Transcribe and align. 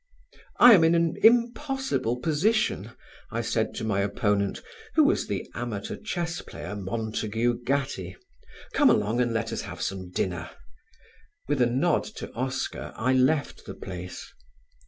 "I 0.59 0.73
am 0.73 0.83
in 0.83 0.95
an 0.95 1.13
impossible 1.23 2.17
position," 2.17 2.89
I 3.29 3.41
said 3.41 3.75
to 3.75 3.83
my 3.83 3.99
opponent, 3.99 4.63
who 4.95 5.03
was 5.03 5.27
the 5.27 5.47
amateur 5.53 5.95
chess 5.95 6.41
player, 6.41 6.75
Montagu 6.75 7.61
Gattie. 7.67 8.15
"Come 8.73 8.89
along 8.89 9.21
and 9.21 9.31
let 9.31 9.53
us 9.53 9.61
have 9.61 9.79
some 9.79 10.09
dinner." 10.09 10.49
With 11.47 11.61
a 11.61 11.67
nod 11.67 12.03
to 12.17 12.31
Oscar 12.33 12.93
I 12.95 13.13
left 13.13 13.67
the 13.67 13.75
place. 13.75 14.33